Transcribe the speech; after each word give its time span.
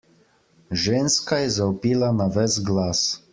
Ženska 0.83 1.37
je 1.43 1.51
zavpila 1.59 2.11
na 2.23 2.29
ves 2.39 2.59
glas. 2.71 3.05